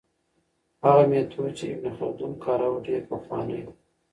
هغه 0.83 1.03
میتود 1.11 1.49
چې 1.57 1.65
ابن 1.73 1.89
خلدون 1.99 2.31
کاروه 2.45 2.83
ډېر 2.87 3.01
پخوانی 3.11 3.59
دی. 3.65 3.73